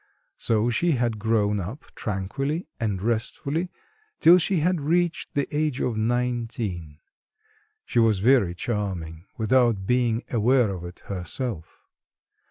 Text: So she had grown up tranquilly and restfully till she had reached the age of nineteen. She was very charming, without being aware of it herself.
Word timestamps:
So 0.37 0.71
she 0.71 0.93
had 0.93 1.19
grown 1.19 1.59
up 1.59 1.93
tranquilly 1.93 2.67
and 2.79 2.99
restfully 3.03 3.69
till 4.19 4.39
she 4.39 4.61
had 4.61 4.81
reached 4.81 5.35
the 5.35 5.47
age 5.55 5.79
of 5.79 5.95
nineteen. 5.95 6.97
She 7.85 7.99
was 7.99 8.17
very 8.17 8.55
charming, 8.55 9.25
without 9.37 9.85
being 9.85 10.23
aware 10.31 10.71
of 10.71 10.85
it 10.85 11.01
herself. 11.05 11.83